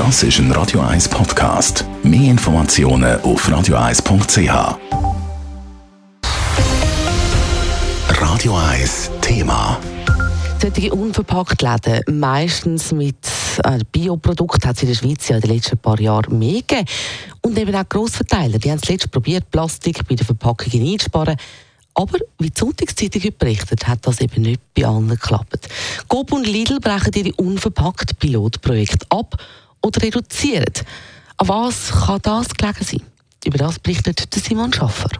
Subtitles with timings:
[0.00, 1.84] Das ist ein Radio 1 Podcast.
[2.02, 4.78] Mehr Informationen auf radio1.ch.
[8.08, 9.78] Radio 1 Thema.
[10.58, 13.14] Solche unverpackt Läden, meistens mit
[13.62, 16.86] äh, Bioprodukten, hat es in der Schweiz ja in den letzten paar Jahren mehr gegeben.
[17.42, 21.36] Und eben auch Grossverteiler, die haben zuletzt probiert, Plastik bei den Verpackungen einzusparen.
[21.92, 25.68] Aber wie die Sonntagszeitung berichtet, hat das eben nicht bei allen geklappt.
[26.08, 29.36] Coop und Lidl brechen ihre unverpackt Pilotprojekte ab
[29.82, 30.72] oder reduzieren.
[31.36, 33.02] An was kann das gelegen sein?
[33.44, 35.10] Über das berichtet Simon Schaffer.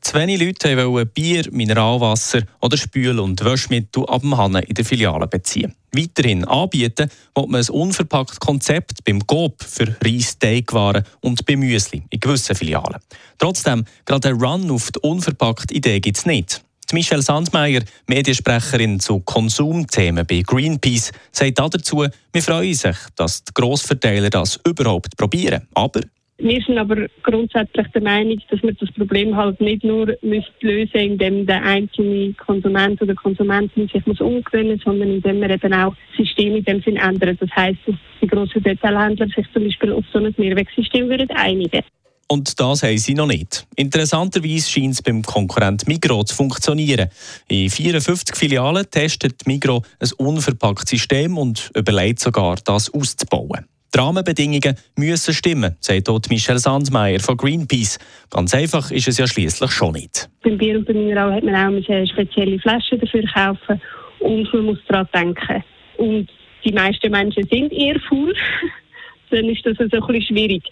[0.00, 4.84] Zu wenig Leute wollten Bier, Mineralwasser oder Spül- und Waschmittel ab dem Hannen in der
[4.84, 5.74] Filiale beziehen.
[5.92, 12.02] Weiterhin anbieten will man ein unverpacktes Konzept beim Coop für Reis, Teigwaren und bei Müsli
[12.10, 13.00] in gewissen Filialen.
[13.38, 16.63] Trotzdem, gerade ein Run auf die unverpackte Idee gibt es nicht.
[16.94, 24.30] Michelle Sandmeier, Mediensprecherin zu Konsumthemen bei Greenpeace, sagt dazu, wir freuen sich, dass die Grossverteiler
[24.30, 25.66] das überhaupt probieren.
[25.74, 26.00] Aber
[26.38, 30.98] wir sind aber grundsätzlich der Meinung, dass man das Problem halt nicht nur lösen müsste,
[30.98, 36.26] indem der einzelne Konsument oder Konsumentin sich muss umgewöhnen sondern indem man eben auch das
[36.26, 37.40] System in dem Sinn ändert.
[37.40, 41.82] Das heisst, dass die grossen Detailhändler sich zum Beispiel auf so ein Mehrwegsystem würden einigen
[42.28, 43.66] und das haben sie noch nicht.
[43.76, 47.08] Interessanterweise scheint es beim Konkurrent Migro zu funktionieren.
[47.48, 53.66] In 54 Filialen testet Migro ein unverpacktes System und überlegt sogar, das auszubauen.
[53.94, 57.98] Die Rahmenbedingungen müssen stimmen, sagt dort Michel Sandmeier von Greenpeace.
[58.28, 60.28] Ganz einfach ist es ja schließlich schon nicht.
[60.42, 63.80] Beim Bier und beim Mineral hat man auch eine spezielle Flasche dafür kaufen
[64.18, 65.62] und man muss daran denken.
[65.98, 66.28] Und
[66.64, 68.34] die meisten Menschen sind eher faul,
[69.30, 70.64] dann ist das also ein bisschen schwierig.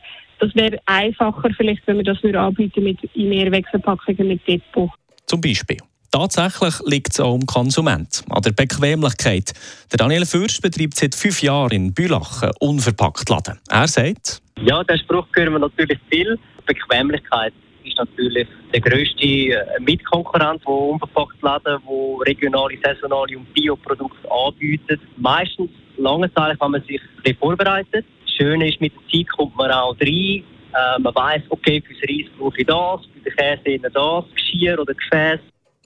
[0.42, 4.90] Das wäre einfacher vielleicht, wenn wir das nur anbieten mit Mehrwegverpackungen mit Depot.
[5.26, 5.76] Zum Beispiel.
[6.10, 9.52] Tatsächlich liegt es auch am Konsument, an der Bequemlichkeit.
[9.92, 13.60] Der Daniel Fürst betreibt seit fünf Jahren in Bülach unverpackt Laden.
[13.70, 16.36] Er sagt, ja, den Spruch hören wir natürlich viel.
[16.66, 17.52] Bequemlichkeit
[17.84, 25.00] ist natürlich der grösste äh, Mitkonkurrent, der unverpackt Laden, wo regionale, saisonale und Bioprodukte anbietet.
[25.18, 27.00] Meistens lange Zeit, wenn man sich
[27.38, 28.04] vorbereitet.
[28.36, 30.44] Schöne ist, mit der Zeit kommt man auch rein.
[30.74, 34.94] Äh, man weiß, okay, fürs Reis brauche ich das, für den Käse das, Geschirr oder
[34.94, 35.40] Gefäß.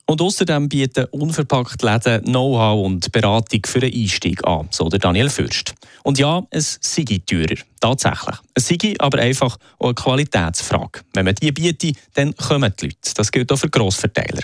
[0.08, 5.28] Und außerdem bieten unverpackt Läden Know-how und Beratung für einen Einstieg an, so der Daniel
[5.28, 5.74] Fürst.
[6.04, 8.36] Und ja, es sei teurer, tatsächlich.
[8.54, 11.00] Es sei aber einfach auch eine Qualitätsfrage.
[11.12, 13.14] Wenn man die bietet, dann kommen die Leute.
[13.16, 14.42] Das gilt auch für Grossverteiler.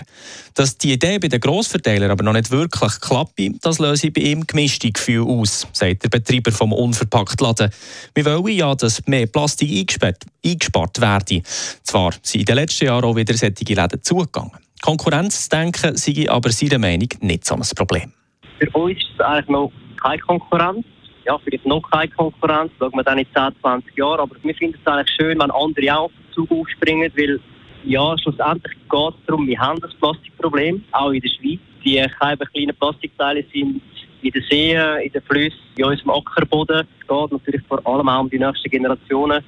[0.53, 4.21] Dass die Idee bei den Grossverteilern aber noch nicht wirklich klappt, das löse ich bei
[4.21, 7.71] ihm gemischte Gefühle aus, sagt der Betreiber vom unverpackt Laden.
[8.13, 11.41] Wir wollen ja, dass mehr Plastik eingespart, eingespart werde.
[11.83, 14.62] Zwar sind in den letzten Jahren auch wieder solche Läden zugegangen.
[14.83, 18.11] Konkurrenzdenken sei aber seiner Meinung nicht so ein Problem.
[18.59, 19.71] Für uns ist es eigentlich noch
[20.01, 20.85] keine Konkurrenz.
[21.25, 24.19] Ja, vielleicht noch keine Konkurrenz, schauen wir dann in 10, 20 Jahren.
[24.19, 27.39] Aber wir finden es eigentlich schön, wenn andere auch auf den Zug aufspringen, weil
[27.85, 31.59] ja, schlussendlich geht es darum, wir haben das Plastikproblem, auch in der Schweiz.
[31.85, 33.81] Die kleinen Plastikteile sind
[34.21, 36.85] in den Seen, in den Flüssen, in unserem Ackerboden.
[36.99, 39.45] Es geht natürlich vor allem auch um die nächsten Generationen.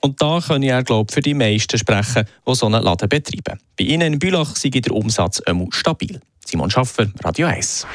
[0.00, 3.58] Und da kann ich glaube für die meisten sprechen, die so einen Laden betreiben.
[3.76, 6.20] Bei Ihnen in Bülach sei der Umsatz immer stabil.
[6.44, 7.86] Simon Schaffer, Radio 1.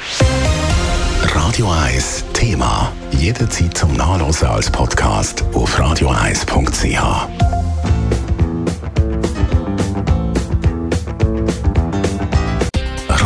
[1.21, 2.91] Radio 1 Thema.
[3.11, 7.52] Jederzeit zum Nachlesen als Podcast auf radio1.ch.